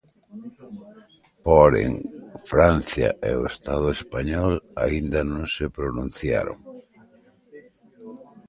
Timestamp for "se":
5.55-5.65